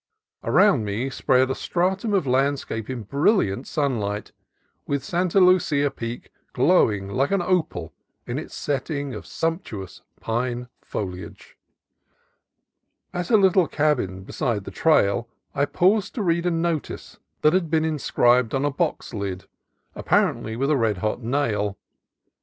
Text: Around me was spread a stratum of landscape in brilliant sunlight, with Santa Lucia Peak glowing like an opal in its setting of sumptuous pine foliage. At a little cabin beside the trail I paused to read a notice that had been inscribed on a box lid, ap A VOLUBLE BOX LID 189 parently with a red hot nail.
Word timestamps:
Around 0.43 0.83
me 0.83 1.05
was 1.05 1.13
spread 1.13 1.51
a 1.51 1.53
stratum 1.53 2.11
of 2.15 2.25
landscape 2.25 2.89
in 2.89 3.03
brilliant 3.03 3.67
sunlight, 3.67 4.31
with 4.87 5.03
Santa 5.03 5.39
Lucia 5.39 5.91
Peak 5.91 6.31
glowing 6.53 7.07
like 7.07 7.29
an 7.29 7.43
opal 7.43 7.93
in 8.25 8.39
its 8.39 8.55
setting 8.55 9.13
of 9.13 9.27
sumptuous 9.27 10.01
pine 10.19 10.69
foliage. 10.81 11.55
At 13.13 13.29
a 13.29 13.37
little 13.37 13.67
cabin 13.67 14.23
beside 14.23 14.63
the 14.63 14.71
trail 14.71 15.29
I 15.53 15.65
paused 15.65 16.15
to 16.15 16.23
read 16.23 16.47
a 16.47 16.49
notice 16.49 17.19
that 17.43 17.53
had 17.53 17.69
been 17.69 17.85
inscribed 17.85 18.55
on 18.55 18.65
a 18.65 18.71
box 18.71 19.13
lid, 19.13 19.43
ap 19.43 19.45
A 19.45 19.45
VOLUBLE 19.45 20.01
BOX 20.01 20.03
LID 20.03 20.57
189 20.57 20.57
parently 20.57 20.59
with 20.59 20.71
a 20.71 20.77
red 20.77 20.97
hot 21.07 21.21
nail. 21.21 21.77